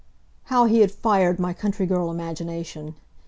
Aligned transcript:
How 0.45 0.65
he 0.65 0.79
had 0.79 0.89
fired 0.91 1.37
my 1.39 1.53
country 1.53 1.85
girl 1.85 2.09
imagination! 2.09 2.95